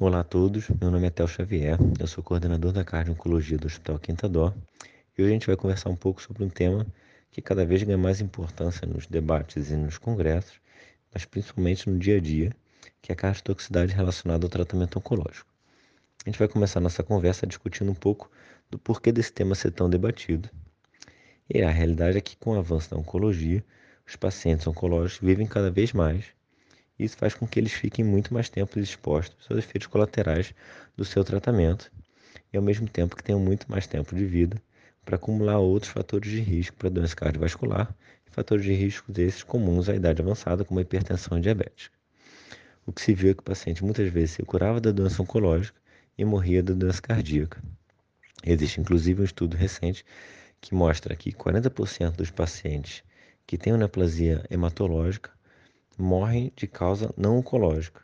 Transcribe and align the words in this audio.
Olá 0.00 0.20
a 0.20 0.24
todos, 0.24 0.70
meu 0.80 0.90
nome 0.90 1.06
é 1.06 1.10
Tel 1.10 1.28
Xavier, 1.28 1.76
eu 2.00 2.06
sou 2.06 2.24
coordenador 2.24 2.72
da 2.72 2.82
cardio-oncologia 2.82 3.58
do 3.58 3.66
Hospital 3.66 3.98
Quinta 3.98 4.26
Dó 4.26 4.52
e 5.16 5.22
hoje 5.22 5.30
a 5.30 5.34
gente 5.34 5.46
vai 5.46 5.54
conversar 5.54 5.90
um 5.90 5.94
pouco 5.94 6.22
sobre 6.22 6.42
um 6.42 6.48
tema 6.48 6.86
que 7.30 7.42
cada 7.42 7.62
vez 7.66 7.82
ganha 7.82 7.98
mais 7.98 8.18
importância 8.18 8.86
nos 8.86 9.06
debates 9.06 9.70
e 9.70 9.76
nos 9.76 9.98
congressos, 9.98 10.54
mas 11.12 11.26
principalmente 11.26 11.90
no 11.90 11.98
dia 11.98 12.16
a 12.16 12.20
dia, 12.20 12.56
que 13.02 13.12
é 13.12 13.14
a 13.14 13.16
cardiotoxicidade 13.16 13.92
relacionada 13.92 14.46
ao 14.46 14.48
tratamento 14.48 14.98
oncológico. 14.98 15.52
A 16.24 16.30
gente 16.30 16.38
vai 16.38 16.48
começar 16.48 16.80
nossa 16.80 17.02
conversa 17.02 17.46
discutindo 17.46 17.90
um 17.90 17.94
pouco 17.94 18.30
do 18.70 18.78
porquê 18.78 19.12
desse 19.12 19.30
tema 19.30 19.54
ser 19.54 19.72
tão 19.72 19.90
debatido. 19.90 20.48
E 21.50 21.60
a 21.60 21.70
realidade 21.70 22.16
é 22.16 22.20
que 22.22 22.34
com 22.34 22.52
o 22.56 22.58
avanço 22.58 22.90
da 22.90 22.96
oncologia, 22.96 23.62
os 24.08 24.16
pacientes 24.16 24.66
oncológicos 24.66 25.20
vivem 25.20 25.46
cada 25.46 25.70
vez 25.70 25.92
mais 25.92 26.24
isso 27.02 27.16
faz 27.16 27.34
com 27.34 27.46
que 27.46 27.58
eles 27.58 27.72
fiquem 27.72 28.04
muito 28.04 28.32
mais 28.32 28.48
tempo 28.48 28.78
expostos 28.78 29.46
aos 29.50 29.58
efeitos 29.58 29.86
colaterais 29.86 30.54
do 30.96 31.04
seu 31.04 31.24
tratamento 31.24 31.90
e 32.52 32.56
ao 32.56 32.62
mesmo 32.62 32.88
tempo 32.88 33.16
que 33.16 33.22
tenham 33.22 33.40
muito 33.40 33.70
mais 33.70 33.86
tempo 33.86 34.14
de 34.14 34.24
vida 34.24 34.60
para 35.04 35.16
acumular 35.16 35.58
outros 35.58 35.90
fatores 35.90 36.30
de 36.30 36.40
risco 36.40 36.76
para 36.76 36.88
doença 36.88 37.16
cardiovascular 37.16 37.94
e 38.26 38.30
fatores 38.30 38.64
de 38.64 38.72
risco 38.72 39.10
desses 39.10 39.42
comuns 39.42 39.88
à 39.88 39.94
idade 39.94 40.22
avançada, 40.22 40.64
como 40.64 40.78
a 40.78 40.82
hipertensão 40.82 41.40
diabetes. 41.40 41.90
O 42.86 42.92
que 42.92 43.00
se 43.00 43.14
viu 43.14 43.30
é 43.30 43.34
que 43.34 43.40
o 43.40 43.44
paciente 43.44 43.84
muitas 43.84 44.10
vezes 44.12 44.32
se 44.32 44.42
curava 44.42 44.80
da 44.80 44.92
doença 44.92 45.22
oncológica 45.22 45.80
e 46.16 46.24
morria 46.24 46.62
da 46.62 46.74
doença 46.74 47.00
cardíaca. 47.00 47.62
Existe 48.44 48.80
inclusive 48.80 49.22
um 49.22 49.24
estudo 49.24 49.56
recente 49.56 50.04
que 50.60 50.74
mostra 50.74 51.16
que 51.16 51.32
40% 51.32 52.16
dos 52.16 52.30
pacientes 52.30 53.02
que 53.46 53.58
têm 53.58 53.76
neoplasia 53.76 54.44
hematológica 54.50 55.30
morrem 55.98 56.52
de 56.56 56.66
causa 56.66 57.12
não 57.16 57.38
oncológica 57.38 58.02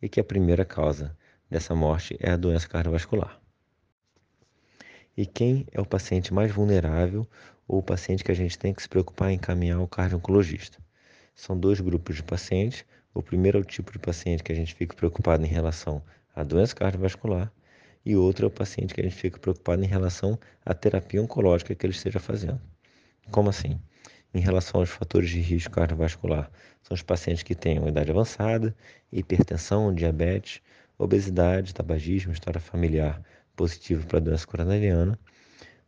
e 0.00 0.08
que 0.08 0.20
a 0.20 0.24
primeira 0.24 0.64
causa 0.64 1.16
dessa 1.50 1.74
morte 1.74 2.16
é 2.20 2.30
a 2.30 2.36
doença 2.36 2.68
cardiovascular. 2.68 3.40
E 5.16 5.24
quem 5.24 5.66
é 5.72 5.80
o 5.80 5.86
paciente 5.86 6.34
mais 6.34 6.52
vulnerável 6.52 7.26
ou 7.66 7.78
o 7.78 7.82
paciente 7.82 8.22
que 8.22 8.30
a 8.30 8.34
gente 8.34 8.58
tem 8.58 8.74
que 8.74 8.82
se 8.82 8.88
preocupar 8.88 9.30
em 9.30 9.36
encaminhar 9.36 9.78
ao 9.78 9.88
cardio-oncologista? 9.88 10.78
São 11.34 11.58
dois 11.58 11.80
grupos 11.80 12.16
de 12.16 12.22
pacientes. 12.22 12.84
O 13.14 13.22
primeiro 13.22 13.58
é 13.58 13.60
o 13.60 13.64
tipo 13.64 13.92
de 13.92 13.98
paciente 13.98 14.42
que 14.42 14.52
a 14.52 14.54
gente 14.54 14.74
fica 14.74 14.94
preocupado 14.94 15.44
em 15.44 15.48
relação 15.48 16.02
à 16.34 16.44
doença 16.44 16.74
cardiovascular 16.74 17.50
e 18.04 18.14
o 18.14 18.22
outro 18.22 18.46
é 18.46 18.48
o 18.48 18.50
paciente 18.50 18.94
que 18.94 19.00
a 19.00 19.04
gente 19.04 19.16
fica 19.16 19.38
preocupado 19.38 19.82
em 19.82 19.86
relação 19.86 20.38
à 20.64 20.72
terapia 20.72 21.20
oncológica 21.20 21.74
que 21.74 21.84
ele 21.84 21.92
esteja 21.92 22.20
fazendo. 22.20 22.60
Como 23.32 23.50
assim? 23.50 23.80
Em 24.34 24.40
relação 24.40 24.80
aos 24.80 24.90
fatores 24.90 25.30
de 25.30 25.40
risco 25.40 25.72
cardiovascular. 25.72 26.50
São 26.82 26.94
os 26.94 27.02
pacientes 27.02 27.42
que 27.42 27.54
têm 27.54 27.78
uma 27.78 27.88
idade 27.88 28.10
avançada, 28.10 28.74
hipertensão, 29.12 29.94
diabetes, 29.94 30.60
obesidade, 30.98 31.74
tabagismo, 31.74 32.32
história 32.32 32.60
familiar 32.60 33.22
positiva 33.54 34.04
para 34.06 34.20
doença 34.20 34.46
coronariana, 34.46 35.18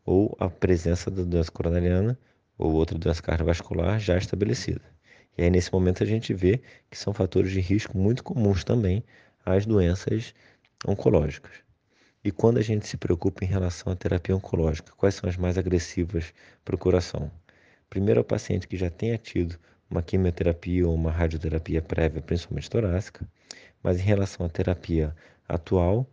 ou 0.04 0.34
a 0.40 0.48
presença 0.48 1.10
da 1.10 1.22
doença 1.22 1.52
coronariana 1.52 2.18
ou 2.56 2.72
outra 2.72 2.98
doença 2.98 3.22
cardiovascular 3.22 4.00
já 4.00 4.16
estabelecida. 4.16 4.82
E 5.36 5.42
aí, 5.42 5.50
nesse 5.50 5.72
momento, 5.72 6.02
a 6.02 6.06
gente 6.06 6.34
vê 6.34 6.60
que 6.90 6.98
são 6.98 7.12
fatores 7.12 7.52
de 7.52 7.60
risco 7.60 7.96
muito 7.96 8.24
comuns 8.24 8.64
também 8.64 9.04
às 9.44 9.64
doenças 9.64 10.34
oncológicas. 10.86 11.52
E 12.24 12.32
quando 12.32 12.58
a 12.58 12.62
gente 12.62 12.86
se 12.88 12.96
preocupa 12.96 13.44
em 13.44 13.48
relação 13.48 13.92
à 13.92 13.96
terapia 13.96 14.34
oncológica, 14.34 14.92
quais 14.96 15.14
são 15.14 15.30
as 15.30 15.36
mais 15.36 15.56
agressivas 15.56 16.34
para 16.64 16.74
o 16.74 16.78
coração? 16.78 17.30
Primeiro, 17.90 18.20
ao 18.20 18.24
paciente 18.24 18.68
que 18.68 18.76
já 18.76 18.90
tenha 18.90 19.16
tido 19.16 19.58
uma 19.90 20.02
quimioterapia 20.02 20.86
ou 20.86 20.94
uma 20.94 21.10
radioterapia 21.10 21.80
prévia, 21.80 22.20
principalmente 22.20 22.68
torácica, 22.68 23.26
mas 23.82 23.98
em 23.98 24.02
relação 24.02 24.44
à 24.44 24.48
terapia 24.48 25.16
atual, 25.48 26.06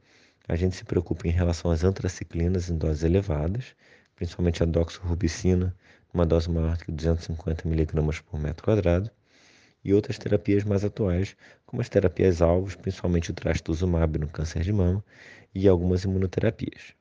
a 0.48 0.56
gente 0.56 0.76
se 0.78 0.86
preocupa 0.86 1.28
em 1.28 1.32
relação 1.32 1.70
às 1.70 1.84
antraciclinas 1.84 2.70
em 2.70 2.78
doses 2.78 3.04
elevadas, 3.04 3.76
principalmente 4.16 4.64
a 4.64 4.66
doxorubicina, 4.66 5.76
uma 6.14 6.26
dose 6.26 6.50
maior 6.50 6.78
que 6.78 6.92
250 6.94 7.68
mg 7.68 8.22
por 8.24 8.40
metro 8.40 8.64
quadrado, 8.64 9.12
e 9.84 9.94
outras 9.94 10.18
terapias 10.18 10.64
mais 10.64 10.86
atuais, 10.86 11.36
como 11.66 11.82
as 11.82 11.90
terapias 11.90 12.42
alvos, 12.42 12.76
principalmente 12.76 13.32
o 13.32 13.34
trastuzumab 13.34 14.18
no 14.18 14.28
câncer 14.30 14.64
de 14.64 14.72
mama 14.72 15.04
e 15.54 15.68
algumas 15.68 16.06
imunoterapias. 16.06 16.94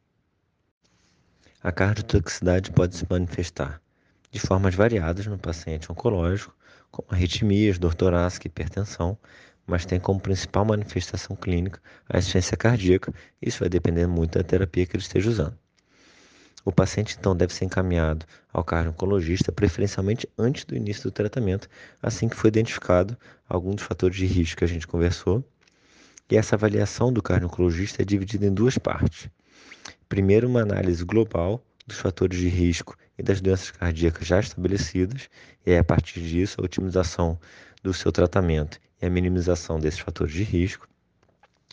A 1.62 1.70
cardiotoxicidade 1.70 2.72
pode 2.72 2.96
se 2.96 3.06
manifestar 3.08 3.83
de 4.34 4.40
formas 4.40 4.74
variadas 4.74 5.28
no 5.28 5.38
paciente 5.38 5.92
oncológico, 5.92 6.52
como 6.90 7.06
arritmias, 7.12 7.78
dor 7.78 7.94
torácica 7.94 8.48
hipertensão, 8.48 9.16
mas 9.64 9.86
tem 9.86 10.00
como 10.00 10.18
principal 10.18 10.64
manifestação 10.64 11.36
clínica 11.36 11.80
a 12.08 12.18
insuficiência 12.18 12.56
cardíaca. 12.56 13.14
Isso 13.40 13.60
vai 13.60 13.68
depender 13.68 14.08
muito 14.08 14.36
da 14.36 14.42
terapia 14.42 14.86
que 14.86 14.96
ele 14.96 15.04
esteja 15.04 15.30
usando. 15.30 15.56
O 16.64 16.72
paciente 16.72 17.16
então 17.16 17.36
deve 17.36 17.54
ser 17.54 17.66
encaminhado 17.66 18.26
ao 18.52 18.64
cardio-oncologista, 18.64 19.52
preferencialmente 19.52 20.28
antes 20.36 20.64
do 20.64 20.74
início 20.74 21.04
do 21.04 21.12
tratamento, 21.12 21.68
assim 22.02 22.28
que 22.28 22.34
foi 22.34 22.48
identificado 22.48 23.16
algum 23.48 23.72
dos 23.72 23.84
fatores 23.84 24.16
de 24.16 24.26
risco 24.26 24.58
que 24.58 24.64
a 24.64 24.68
gente 24.68 24.86
conversou. 24.86 25.44
E 26.28 26.36
essa 26.36 26.56
avaliação 26.56 27.12
do 27.12 27.22
cardio-oncologista 27.22 28.02
é 28.02 28.04
dividida 28.04 28.46
em 28.46 28.52
duas 28.52 28.78
partes. 28.78 29.28
Primeiro, 30.08 30.48
uma 30.48 30.62
análise 30.62 31.04
global 31.04 31.64
dos 31.86 31.98
fatores 31.98 32.36
de 32.36 32.48
risco 32.48 32.96
e 33.18 33.22
das 33.22 33.40
doenças 33.40 33.70
cardíacas 33.70 34.26
já 34.26 34.40
estabelecidas, 34.40 35.28
e 35.64 35.72
é 35.72 35.78
a 35.78 35.84
partir 35.84 36.20
disso 36.20 36.60
a 36.60 36.64
otimização 36.64 37.38
do 37.82 37.92
seu 37.92 38.10
tratamento 38.10 38.78
e 39.00 39.06
a 39.06 39.10
minimização 39.10 39.78
desses 39.78 40.00
fatores 40.00 40.34
de 40.34 40.42
risco. 40.42 40.88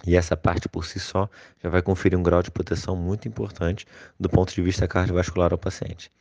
E 0.06 0.16
essa 0.16 0.36
parte 0.36 0.68
por 0.68 0.86
si 0.86 1.00
só 1.00 1.30
já 1.64 1.70
vai 1.70 1.82
conferir 1.82 2.18
um 2.18 2.24
grau 2.24 2.42
de 2.42 2.50
proteção 2.50 2.96
muito 2.96 3.28
importante 3.28 3.86
do 4.20 4.30
ponto 4.30 4.54
de 4.54 4.62
vista 4.62 4.88
cardiovascular 4.88 5.52
ao 5.52 5.58
paciente. 5.58 6.12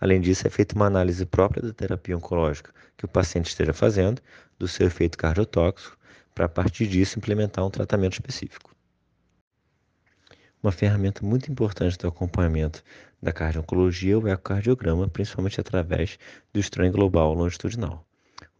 Além 0.00 0.20
disso, 0.20 0.46
é 0.46 0.50
feita 0.50 0.74
uma 0.74 0.86
análise 0.86 1.24
própria 1.24 1.62
da 1.62 1.72
terapia 1.72 2.16
oncológica 2.16 2.72
que 2.96 3.04
o 3.04 3.08
paciente 3.08 3.46
esteja 3.46 3.72
fazendo, 3.72 4.20
do 4.58 4.68
seu 4.68 4.86
efeito 4.86 5.16
cardiotóxico, 5.16 5.96
para 6.34 6.46
a 6.46 6.48
partir 6.48 6.86
disso 6.86 7.18
implementar 7.18 7.64
um 7.64 7.70
tratamento 7.70 8.14
específico. 8.14 8.71
Uma 10.62 10.70
ferramenta 10.70 11.26
muito 11.26 11.50
importante 11.50 11.98
do 11.98 12.06
acompanhamento 12.06 12.84
da 13.20 13.32
cardio-oncologia 13.32 14.14
é 14.14 14.16
o 14.16 14.28
ecocardiograma, 14.28 15.08
principalmente 15.08 15.60
através 15.60 16.20
do 16.52 16.60
estranho 16.60 16.92
global 16.92 17.34
longitudinal. 17.34 18.06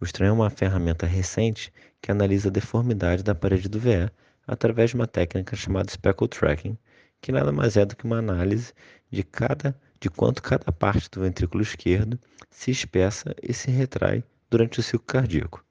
O 0.01 0.05
estranho 0.05 0.31
é 0.31 0.33
uma 0.33 0.51
ferramenta 0.51 1.07
recente 1.07 1.73
que 2.01 2.11
analisa 2.11 2.49
a 2.49 2.53
deformidade 2.53 3.23
da 3.23 3.37
parede 3.37 3.69
do 3.69 3.79
VE 3.79 4.11
através 4.45 4.91
de 4.91 4.97
uma 4.97 5.07
técnica 5.07 5.55
chamada 5.55 5.93
speckle 5.93 6.27
tracking, 6.27 6.77
que 7.21 7.31
nada 7.31 7.53
mais 7.53 7.77
é 7.77 7.85
do 7.85 7.95
que 7.95 8.05
uma 8.05 8.19
análise 8.19 8.73
de 9.09 9.23
cada 9.23 9.73
de 10.01 10.11
quanto 10.11 10.43
cada 10.43 10.73
parte 10.73 11.09
do 11.09 11.21
ventrículo 11.21 11.63
esquerdo 11.63 12.19
se 12.51 12.73
espessa 12.73 13.33
e 13.41 13.55
se 13.55 13.71
retrai 13.71 14.25
durante 14.51 14.81
o 14.81 14.83
ciclo 14.83 15.07
cardíaco. 15.07 15.62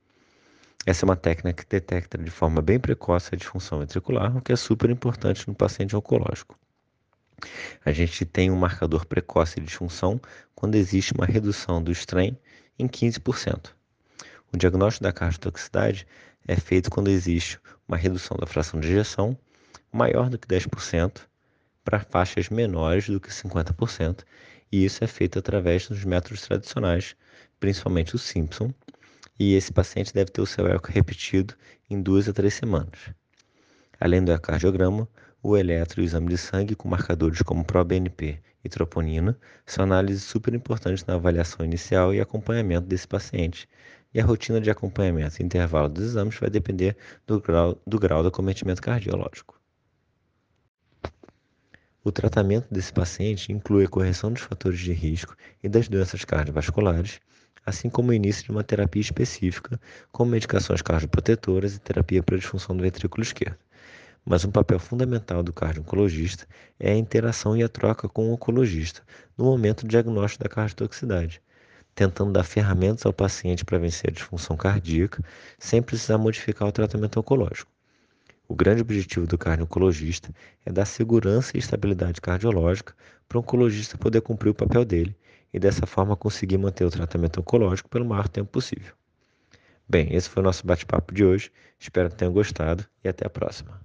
Essa 0.84 1.06
é 1.06 1.08
uma 1.08 1.16
técnica 1.16 1.64
que 1.64 1.70
detecta 1.70 2.18
de 2.18 2.32
forma 2.32 2.60
bem 2.60 2.80
precoce 2.80 3.30
a 3.34 3.38
disfunção 3.38 3.80
ventricular, 3.80 4.36
o 4.36 4.42
que 4.42 4.52
é 4.52 4.56
super 4.56 4.90
importante 4.90 5.48
no 5.48 5.54
paciente 5.54 5.96
oncológico. 5.96 6.58
A 7.86 7.92
gente 7.92 8.26
tem 8.26 8.50
um 8.50 8.56
marcador 8.56 9.06
precoce 9.06 9.60
de 9.60 9.68
disfunção 9.68 10.20
quando 10.56 10.76
existe 10.76 11.14
uma 11.14 11.26
redução 11.26 11.84
do 11.84 11.92
strain 11.92 12.36
em 12.80 12.88
15%. 12.88 13.72
O 14.52 14.58
diagnóstico 14.58 15.04
da 15.04 15.14
cardiotoxicidade 15.14 16.08
é 16.48 16.56
feito 16.56 16.90
quando 16.90 17.10
existe 17.10 17.60
uma 17.88 17.96
redução 17.96 18.36
da 18.38 18.48
fração 18.48 18.80
de 18.80 18.88
ejeção 18.88 19.38
maior 19.92 20.30
do 20.30 20.40
que 20.40 20.48
10% 20.48 21.22
para 21.84 22.00
faixas 22.00 22.50
menores 22.50 23.08
do 23.08 23.20
que 23.20 23.30
50%, 23.30 24.24
e 24.72 24.84
isso 24.84 25.04
é 25.04 25.08
feito 25.08 25.38
através 25.38 25.88
dos 25.88 26.04
métodos 26.04 26.42
tradicionais, 26.42 27.16
principalmente 27.60 28.16
o 28.16 28.20
Simpson, 28.20 28.74
e 29.42 29.56
esse 29.56 29.74
paciente 29.74 30.14
deve 30.14 30.30
ter 30.30 30.40
o 30.40 30.46
seu 30.46 30.68
eco 30.68 30.92
repetido 30.92 31.56
em 31.90 32.00
duas 32.00 32.30
a 32.30 32.34
três 32.34 32.54
semanas. 32.54 33.10
Além 34.00 34.24
do 34.24 34.32
ecocardiograma, 34.32 35.10
o 35.42 35.58
eletro 35.58 36.00
e 36.00 36.04
o 36.04 36.06
exame 36.06 36.28
de 36.28 36.38
sangue 36.38 36.76
com 36.76 36.88
marcadores 36.88 37.42
como 37.42 37.66
ProBNP 37.66 38.40
e 38.64 38.70
troponina 38.70 39.36
são 39.66 39.84
análises 39.84 40.26
super 40.26 40.54
importantes 40.54 41.04
na 41.06 41.16
avaliação 41.16 41.66
inicial 41.66 42.14
e 42.14 42.22
acompanhamento 42.22 42.86
desse 42.86 43.08
paciente. 43.08 43.68
E 44.14 44.22
a 44.22 44.26
rotina 44.26 44.62
de 44.62 44.70
acompanhamento 44.70 45.42
e 45.42 45.46
intervalo 45.46 45.90
dos 45.90 46.04
exames 46.04 46.38
vai 46.38 46.52
depender 46.52 46.96
do 47.26 47.42
grau, 47.42 47.82
do 47.88 47.98
grau 47.98 48.22
do 48.22 48.28
acometimento 48.28 48.80
cardiológico. 48.80 49.60
O 52.04 52.12
tratamento 52.12 52.72
desse 52.72 52.94
paciente 52.94 53.52
inclui 53.52 53.86
a 53.86 53.90
correção 53.90 54.32
dos 54.32 54.44
fatores 54.44 54.80
de 54.80 54.94
risco 54.94 55.36
e 55.64 55.70
das 55.70 55.88
doenças 55.88 56.24
cardiovasculares, 56.24 57.20
assim 57.66 57.90
como 57.90 58.12
o 58.12 58.14
início 58.14 58.44
de 58.44 58.52
uma 58.52 58.64
terapia 58.64 59.02
específica, 59.02 59.80
como 60.12 60.32
medicações 60.32 60.82
cardioprotetoras 60.82 61.76
e 61.76 61.80
terapia 61.80 62.24
para 62.24 62.36
a 62.36 62.40
disfunção 62.40 62.76
do 62.76 62.84
ventrículo 62.84 63.24
esquerdo. 63.24 63.58
Mas 64.26 64.46
um 64.46 64.52
papel 64.52 64.80
fundamental 64.80 65.42
do 65.42 65.52
cardio-oncologista 65.52 66.48
é 66.80 66.92
a 66.92 66.98
interação 66.98 67.58
e 67.58 67.64
a 67.64 67.70
troca 67.70 68.08
com 68.08 68.30
o 68.30 68.34
oncologista 68.34 69.02
no 69.38 69.46
momento 69.46 69.86
do 69.86 69.90
diagnóstico 69.90 70.44
da 70.44 70.50
cardiotoxicidade, 70.50 71.42
tentando 71.96 72.32
dar 72.32 72.44
ferramentas 72.44 73.06
ao 73.06 73.14
paciente 73.14 73.66
para 73.66 73.80
vencer 73.80 74.12
a 74.12 74.14
disfunção 74.14 74.56
cardíaca 74.56 75.24
sem 75.58 75.82
precisar 75.82 76.18
modificar 76.18 76.68
o 76.68 76.72
tratamento 76.72 77.20
oncológico. 77.20 77.72
O 78.48 78.56
grande 78.56 78.82
objetivo 78.82 79.26
do 79.26 79.38
cardiologista 79.38 80.30
é 80.66 80.72
dar 80.72 80.86
segurança 80.86 81.56
e 81.56 81.60
estabilidade 81.60 82.20
cardiológica 82.20 82.94
para 83.28 83.38
o 83.38 83.42
oncologista 83.42 83.98
poder 83.98 84.22
cumprir 84.22 84.50
o 84.50 84.54
papel 84.54 84.84
dele 84.84 85.16
e 85.54 85.60
dessa 85.60 85.86
forma 85.86 86.16
conseguir 86.16 86.58
manter 86.58 86.86
o 86.86 86.92
tratamento 86.92 87.40
oncológico 87.40 87.90
pelo 87.90 88.06
maior 88.06 88.28
tempo 88.28 88.50
possível. 88.50 88.94
Bem, 89.88 90.14
esse 90.16 90.30
foi 90.30 90.42
o 90.42 90.46
nosso 90.46 90.66
bate-papo 90.66 91.14
de 91.14 91.26
hoje. 91.26 91.52
Espero 91.80 92.10
que 92.10 92.16
tenham 92.16 92.34
gostado 92.34 92.86
e 93.04 93.10
até 93.10 93.28
a 93.28 93.30
próxima. 93.30 93.82